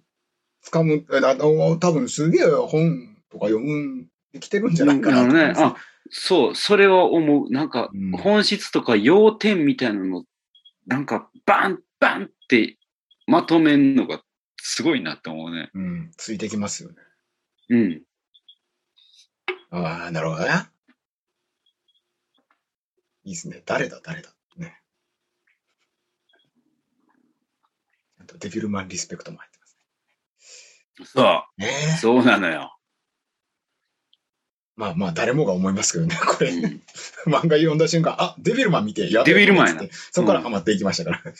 [0.63, 5.77] 掴む、えあの、多分すげえ本とか読む、できてるんじゃないかなと思うんですよあ、
[6.11, 7.51] そう、それは思う。
[7.51, 10.25] なんかうん、本質とか要点みたいなの、
[10.87, 12.77] なんか、バン、バンって
[13.27, 14.21] まとめんのが
[14.59, 15.71] すごいなって思うね。
[15.75, 16.97] うん、ついてきますよね。
[17.71, 18.03] うん。
[19.71, 20.68] ああ、なるほどね。
[23.25, 23.62] いいですね。
[23.66, 24.31] 誰だ、誰だ？
[24.57, 24.81] ね。
[28.21, 29.59] あと、デビルマンリスペクトも入って
[30.99, 31.66] ますそう、ね。
[31.66, 32.75] ねえそうなのよ。
[34.77, 36.51] まあまあ、誰もが思いますけどね、 これ。
[36.51, 36.83] うん
[37.27, 41.35] 漫画読んだ瞬間、あ、デビルマン見て、やデビルマンやなそこからハマっていきましたから。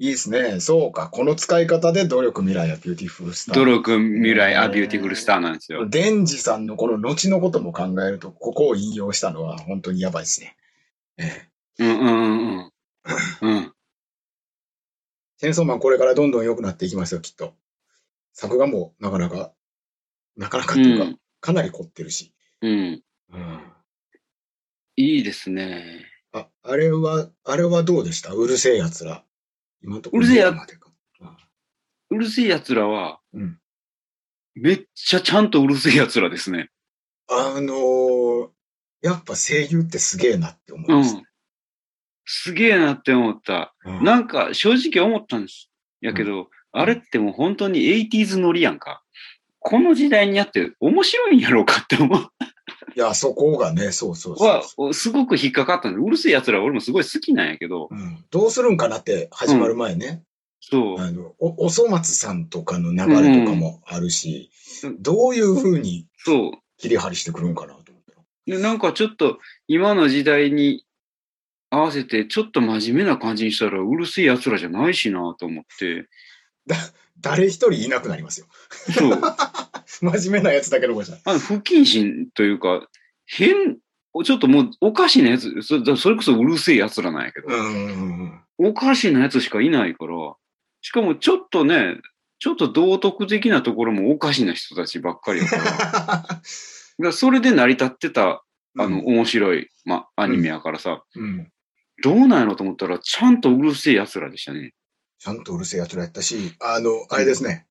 [0.00, 0.60] いいですね。
[0.60, 1.08] そうか。
[1.08, 3.54] この使い方で努力、未来 a beautiful star。
[3.56, 5.88] 努力、未来、 a ね beautiful star なんですよ。
[5.88, 10.56] デンジさんのこの後のことも考えると、ここを引用したのは本当にやばいですね。
[11.16, 11.48] え
[11.80, 11.84] え。
[11.84, 12.72] うんうんうんうん。
[13.42, 13.72] うん。
[15.38, 17.54] チェーンソーマンこれからどんどん良くなっていきますよ、きっと。
[18.32, 19.52] 作画もなかなか、
[20.36, 22.32] なかなかっていうか、うんかなり凝ってるし。
[22.62, 23.02] うん。
[23.32, 23.62] うん。
[24.96, 26.04] いいですね。
[26.32, 28.32] あ、あれは、あれはどうでした？
[28.32, 29.24] うるせえ奴ら。
[29.82, 30.50] 今のところうるせえや。
[32.10, 33.58] うるせえ奴らは、うん。
[34.54, 36.70] めっちゃちゃんとうるせえ奴らですね。
[37.28, 38.48] あのー
[39.00, 41.22] やっぱ声優ってすげえなって思いうんました。。
[42.24, 43.74] すげえなって思った。
[43.84, 45.70] うんなんか正直思ったんです。
[46.00, 49.04] やけど、あれってもう本当に 80s ノリやんか。
[49.60, 52.28] この時代にやって面白いんやろうかって思う。
[52.98, 58.24] いや、そこがね、そうそうそうは、すごく引っかかったんで、うるせえ奴らは俺もすごい好きなんやけど、うん。
[58.32, 60.24] どうするんかなって始まる前ね。
[60.60, 60.98] そう。
[60.98, 64.50] あの、お、おそ松さんとかの流れとかもあるし、
[64.82, 66.50] うんどういう風にそう。
[66.76, 68.12] 切り張りしてくるんかなと思った
[68.46, 70.84] で、なんかちょっと今の時代に
[71.70, 76.08] 合わせてちょっと真面目な感じにしたらうるせえ奴らじゃないしなと思って。
[77.20, 78.46] 誰一人いなくなりますよ。
[78.92, 79.20] そう。
[80.00, 81.30] 真面目なやつだけ残した。
[81.30, 82.88] あの不謹慎というか、
[83.26, 83.78] 変、
[84.24, 90.14] ちょっともうおかしなやつ、そそれこそうるせえ奴らなんやけど、うんうんうんおかしなやつしかいないから、
[90.80, 92.00] しかもちょっとね、
[92.40, 96.40] ちょっと道徳的なところもおかしな人たちばっかりやから、 だか
[96.98, 98.44] らそれで成り立ってた、
[98.76, 101.48] あの、面白い、ま、アニメやからさ、うん。
[102.02, 104.72] どうなんやろと思ったら、ちゃんとうるせえ奴らでしたね。
[105.18, 107.66] ちゃんとうるせえやつらやったし、あの、あれですね。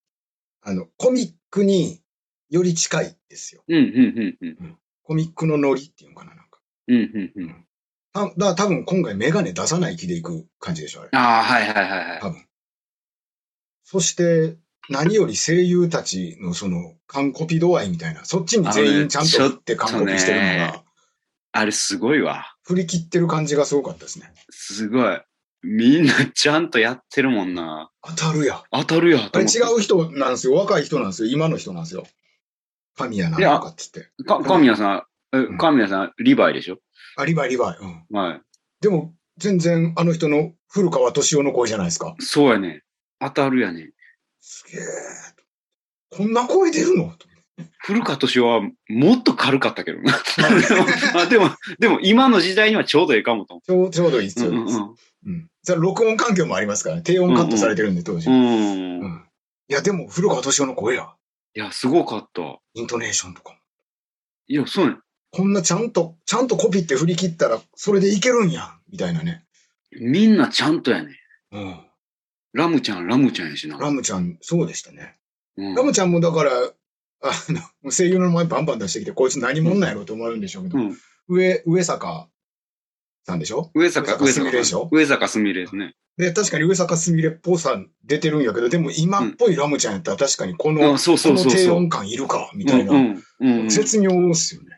[0.62, 2.02] あの、コミックに
[2.50, 3.64] より近いですよ。
[3.68, 4.78] うん、うん、うん、うん。
[5.04, 6.60] コミックのノリっていうのかな、なんか。
[6.88, 7.66] うん、うん、うん。
[8.14, 11.10] ただから多分今回メガネ出さない気でいく感じでしょ、あれ。
[11.14, 12.20] ああ、はいはいはいはい。
[12.20, 12.46] 多分。
[13.84, 14.58] そして、
[14.90, 20.84] 何より声優たちのその、完コピ度合いみたいな、そっちに全員ちゃんと振って完コピしてるのあのね
[21.54, 22.56] あれすごいわ。
[22.64, 24.34] 振り切ってる感じがすごかったですね。
[24.50, 25.22] すごい。
[25.64, 27.90] みんなちゃんとやってるもんな。
[28.02, 28.64] 当たるや。
[28.72, 29.46] 当たるやとあれ。
[29.46, 30.54] 違う人なんですよ。
[30.54, 31.32] 若い人なんですよ。
[31.32, 32.06] 今の人なんですよ。
[32.96, 34.24] 神谷なんとかって言って。
[34.24, 36.78] か、神谷さん、神谷さん、リヴァイでしょ？
[37.18, 37.78] あ、リヴァイ、リヴァイ。
[37.80, 38.18] うん。
[38.18, 38.42] はい。
[38.82, 42.16] でも、全然あの人の古川敏夫の声じゃないですか。
[42.20, 42.84] そうやね。
[43.20, 43.92] 当たるやね。
[44.42, 44.82] すげえ。
[46.10, 47.14] こんな声出るの？
[47.18, 47.28] と
[47.80, 50.14] 古川敏夫はもっと軽かったけどな。
[51.16, 54.70] あでも、でも今の時代にはちょうどええかもとちょうちょうどいいっす思う。
[54.72, 54.78] よ。
[54.78, 54.96] うん。
[55.64, 58.30] それ録音環境もありますから、低音カットされてるんで、当時。
[58.30, 59.00] ううんん。
[59.02, 59.26] うん。
[59.70, 61.14] いや、でも、古川敏夫の声や。
[61.56, 62.60] いや、すごかった。
[62.74, 63.60] イントネーションとかも。
[64.48, 64.96] いや、そうね。
[65.32, 68.76] こんなちゃんと、ちゃんとコピって振り切ったら、それでいけるんや。
[68.90, 69.44] みたいなね。
[70.00, 71.20] みんなちゃんとやね。
[71.52, 71.80] うん。
[72.54, 73.78] ラムちゃん、ラムちゃんやしな。
[73.78, 75.18] ラムちゃん、そうでしたね。
[75.58, 76.52] うんラムちゃんもだから、
[77.22, 77.32] あ
[77.84, 80.98] の、声優の名前バンバン出してきて、こいつ何者なんやろうと思うんでしょうけど、うん。
[81.28, 82.30] 上、上坂
[83.28, 83.72] さんでしょ？
[83.76, 85.96] 上坂、上上坂坂すみれでしょ上坂すみれですね。
[86.18, 91.70] で、確かに上坂すみれっぽさ出てるんやけど、でも今っぽいラムちゃんやったら確かにこの、この低。
[91.70, 92.94] 音感いるか、みうたいな。
[92.94, 92.96] ん、
[93.42, 93.70] うん、うん。
[93.70, 94.70] 絶妙っすよね。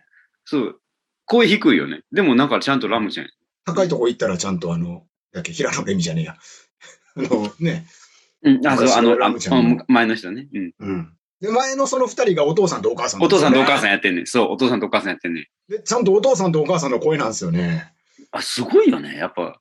[0.46, 0.80] そう。
[1.26, 2.02] 声低いよね。
[2.12, 3.32] でもなんかちゃんとラムちゃんや。
[3.66, 6.36] 高いとこ行ったらちゃんとあの、だっけ、平野レミじゃねえや。
[7.16, 7.86] あの、ね。
[8.42, 10.48] うん、あ、そう、あの、あラムちゃん前の人ね。
[10.54, 10.74] うん。
[10.80, 11.14] うん。
[11.40, 13.92] で、前のその二人がお父さんとお母さん、お父さんとお母さんん。
[13.92, 14.26] やってんねん。
[14.26, 15.72] そう、お父さんとお母さんやってんねん。
[15.72, 17.94] で、ちゃんとお父さんとお母さんの声なんですよね。
[18.32, 19.16] あ、すごいよね。
[19.16, 19.60] やっぱ、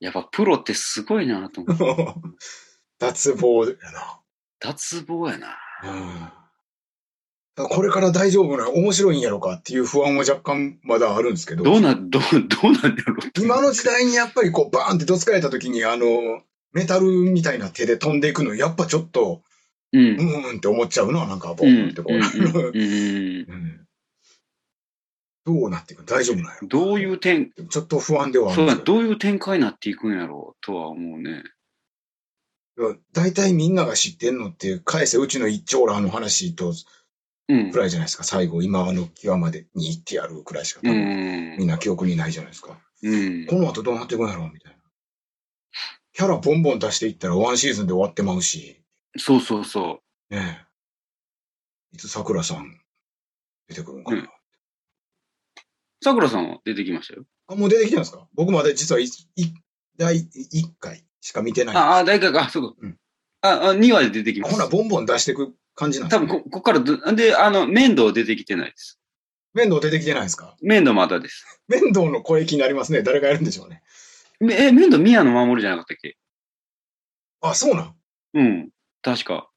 [0.00, 2.14] やっぱプロってすごいなと思う。
[2.98, 4.20] 脱帽やな。
[4.60, 5.56] 脱帽やな。
[5.84, 7.66] うん。
[7.68, 11.64] これから大丈夫な、面白いんやろかっていう不安は若干まだあるんですけど。
[11.64, 19.42] どうな、どう、どうなんだろ今の時代にやっぱりこうバーンってどつかれた時にあの、メタルみたいな手で飛んでいくの、やっぱちょっと、
[19.92, 20.16] うん。
[20.18, 21.70] うーんって思っちゃうのはなんかボうん。
[21.70, 22.16] ーンってこう。
[25.46, 26.66] うんうんうんうんどうなっていく大丈夫なんやろ？
[26.66, 28.82] どういう展、ちょっと不安ではあるそうんだ、ど。
[28.82, 31.44] どういう展開になっていくんやろうとは思うね。
[33.12, 36.72] 大体みんなが知ってんのって、返せうちの一丁羅の話と
[37.48, 37.78] うんく。
[37.78, 38.24] らいじゃないですか。
[38.24, 41.68] 最後、今の際までに行ってやるくらいしか多う分、んみん。
[41.68, 42.76] な記憶にないじゃないですか。
[43.04, 43.46] うん。
[43.46, 44.78] この後どうなっていくんやろうみたいな。
[46.12, 48.82] キャラボンボン出していったらワンシーズンで終わってまうし、
[49.16, 50.66] そうそうそね
[51.92, 51.94] え。
[51.94, 52.80] いつ桜さん
[53.68, 54.22] 出てくるのかな。
[54.22, 54.28] うん
[56.10, 57.24] さくらさんは出てきましたよ。
[57.48, 58.26] あ、もう出てきてるんですか？
[58.34, 59.10] 僕まで実はい、い、
[59.96, 60.22] 第1
[60.78, 61.76] 回しか見てない。
[61.76, 62.76] あ、あ、大学か、あ、そうか。
[62.80, 62.98] うん
[63.42, 64.70] あ、あ、2話で出てきまほな、す。
[64.70, 68.98] ボンボン出していく感じなんですか、ね、多分こ、こっからど、で、あの、面倒出てきてないです。
[69.54, 70.56] 面倒出てきてないですか？
[70.62, 71.44] 面倒まだです。
[71.68, 73.02] 面倒の声気になりますね。
[73.02, 73.82] 誰がやるんでしょうね。
[74.40, 76.16] めえ、面倒宮野守じゃなかったっけ？
[77.42, 77.94] あ、そうなん
[78.34, 78.70] うん。
[79.02, 79.50] 確か。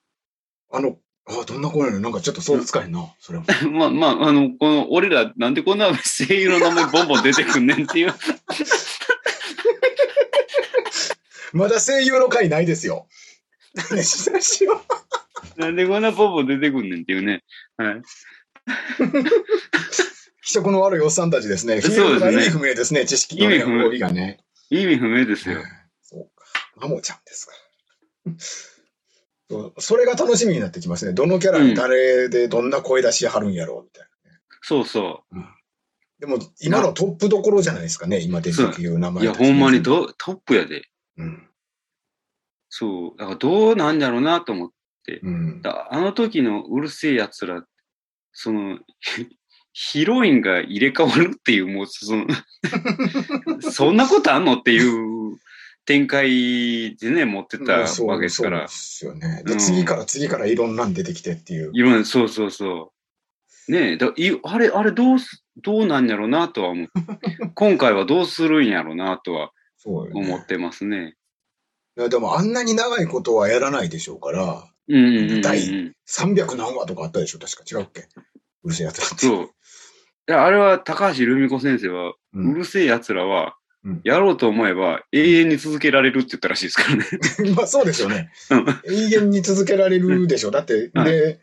[0.71, 0.97] あの、
[1.29, 1.99] あ、どんな声なの？
[1.99, 3.13] なんかちょっと想像つかへんな。
[3.19, 3.45] それも。
[3.71, 8.13] まあ、まあ、あの、この、俺ら、なんでこんな声優の名前ボンボン出てくんねんっていう。
[11.53, 13.07] まだ声優の回ないですよ。
[13.91, 14.83] ね、ししよ
[15.57, 17.43] なんでこんなボンボン出てくんねんっていうね。
[17.77, 18.01] はい。
[20.43, 21.81] 気色の悪いおっさんたちですね。
[21.81, 23.05] そうですね意味不明ですね。
[23.05, 24.39] 知識の、ね、意味不明帯がね。
[24.69, 25.57] 意味不明ですよ。
[26.01, 26.45] そうか。
[26.75, 27.53] マモちゃんですか。
[29.49, 31.13] そうそれが楽しみになってきますね。
[31.13, 34.09] どのキャラに誰でどんな声出しはるんやろうみたい
[34.61, 35.55] そうそな。
[36.19, 38.19] でも、今のトップどころじゃないですかね。
[38.19, 39.11] 今出てくる名う。
[39.11, 40.07] 前いや、ほんまにど。
[40.07, 40.83] トトップやで。
[41.17, 41.47] うん。
[42.67, 43.17] そう。
[43.17, 44.69] だからどうなんだろうなと思っ
[45.05, 45.21] て。
[45.23, 45.61] うん。
[45.61, 47.63] だあの時のうるせえ奴ら、
[48.33, 48.79] その、
[49.71, 52.27] ヒロインが入れ替わるっていう、もう、その、
[53.71, 55.08] そんなことあんのっていう
[55.85, 58.67] 展開でね、持ってたわけですからそう。
[58.67, 59.43] ですよね。
[59.45, 61.71] で、うん次から次からいろんなん出てきてっていう。
[61.73, 62.93] いろんな、そうそうそ
[63.67, 63.71] う。
[63.71, 66.87] ねえ、だいあれ、あれどうす、どうなんやろうなとは思う。
[67.55, 69.51] 今回はどうするんやろうなとは
[69.85, 71.15] 思ってますね。
[71.97, 75.41] いやでもあんなに長いことはやらないでしょうから、うんうんうんうん。
[75.41, 78.07] 第300何話とかあったでしょ確か違うっけ？
[78.63, 79.15] うるせえやつらって。
[79.25, 79.43] そう。
[79.45, 82.15] いや、あれは高橋留美子先生は、う。
[82.33, 87.05] うんるせえ奴らはうん、やろうと思えば永遠に続けられるって言ったらしいですからね。
[87.55, 88.65] まあそうですよねうん。
[88.85, 90.51] 永遠に続けられるでしょ。
[90.51, 91.39] だって、 はいで、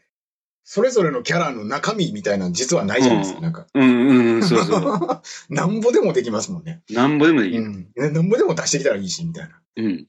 [0.69, 3.39] それぞれのキャラの中身みたいなの実はないじゃないですか。
[3.39, 3.67] うんなんか。
[3.73, 5.23] うんうんうん、そうそう。
[5.49, 6.83] なんぼでもできますもんね。
[6.91, 7.63] なんぼでもできる。
[7.63, 7.89] うん。
[7.97, 9.61] ねなんぼでも出してきたらいいし、みたいな。
[9.77, 10.07] うん。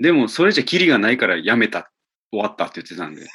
[0.00, 1.92] でも、それじゃキリがないからやめた。
[2.32, 3.26] 終わったって言ってたんで。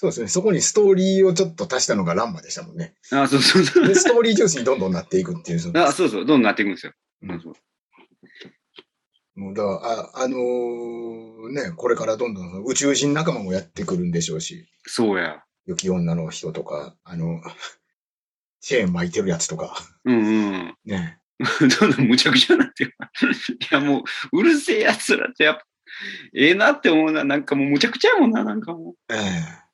[0.00, 0.28] そうですね。
[0.28, 2.94] そこにストーリーをちょっと足したのがランマでしたもんね。
[3.12, 3.86] あ、そうそうそう。
[3.86, 5.78] で、ストーリー重視にどんどんなっていくっていう。
[5.78, 6.24] あ、そうそう。
[6.24, 6.92] どんどんなっていくんですよ。
[7.24, 7.54] うんそう
[9.34, 15.44] もうだからあ、あのーね、これからどんどん宇宙人仲間もやってくるんでしょうし、そうや。
[15.66, 17.42] 雪女の人とか、あの、
[18.60, 20.74] チェーン巻いてるやつとか、うんうん。
[20.86, 21.20] ね。
[21.80, 22.94] どんどんむちゃくちゃになってる。
[23.60, 25.66] いや、もう、うるせえ奴らってやっぱ、
[26.34, 27.24] ええなって思うな。
[27.24, 29.69] なんかもうむちゃくちゃやもんな、なんかもええひ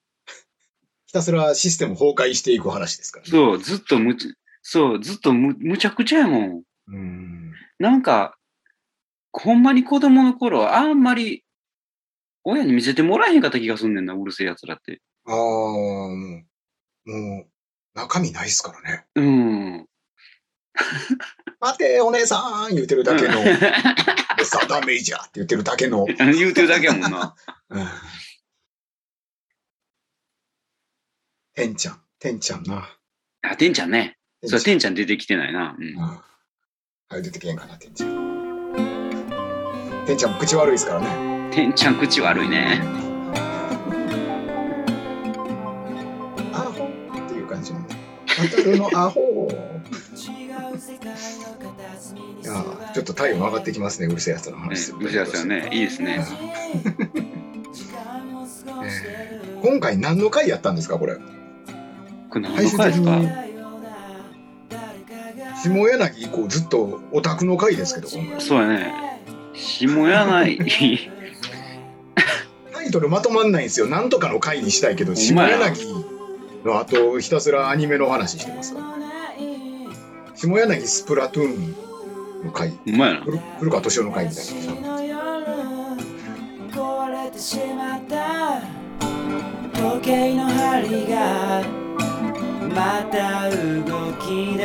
[1.16, 3.26] たすらシステム崩壊していく話ですからう。
[3.26, 3.30] ね。
[3.30, 6.62] そう、ずっとむち、そう、ずっとむむちゃくちゃやもん。
[6.88, 7.52] うん。
[7.78, 8.36] なんか、
[9.32, 11.44] ほんまに子供の頃、あんまり、
[12.44, 15.00] 親に見せてもらえへんかった気がすんねんな、うるせえ奴らって。
[15.26, 16.08] ああ、も
[17.06, 17.46] う、もう、
[17.94, 19.06] 中身ないっすからね。
[19.14, 19.86] うん。
[21.60, 23.34] 待て、お姉さん言うてるだけの、
[24.44, 27.34] サダメイジャーって言ってるだけの、 言うてるだけやもんな。
[27.70, 27.86] うん。
[31.56, 32.86] てんちゃん、てんちゃんな。
[33.40, 34.18] あ、てんちゃんね。
[34.44, 35.74] そう、ててんちゃん出てきてないな。
[35.78, 35.98] うん。
[35.98, 36.22] あ
[37.08, 38.74] あはい、出てけんかな、てんちゃん。
[40.06, 41.50] てんちゃんも口悪いですからね。
[41.50, 42.82] てんちゃん口悪いね。
[46.52, 46.84] アホ
[47.24, 47.80] っていう感じの。
[48.50, 49.48] 当たるのアホ。
[52.42, 56.22] いやーちょっと体温上がってきますね、うるせえやつのね話するとうるせえやつはね、いいですね。
[58.84, 61.16] えー今回何の回やったんですか、これ。
[62.36, 63.46] これ何最終の回ですか
[65.62, 68.08] 下柳以降ずっとオタクの回ですけど。
[68.08, 69.22] そうやね。
[69.54, 70.58] 下柳。
[72.72, 73.86] タイトルまとまんないんですよ。
[73.86, 76.04] なんとかの回にしたいけど、下柳
[76.64, 78.86] の後、ひたすらアニメの話してますから。
[80.34, 81.74] 下柳スプラトゥーン
[82.44, 82.68] の回。
[82.68, 83.22] うまいな。
[83.22, 84.44] 古古川敏夫の回みたい
[84.82, 84.96] な。
[86.70, 88.60] 壊れてしまった
[89.72, 91.85] 時計の針が
[92.76, 94.64] また動き出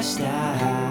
[0.00, 0.87] した